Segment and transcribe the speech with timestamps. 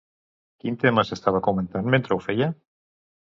[0.63, 2.51] Quin tema s'estava comentant, mentre ho feia?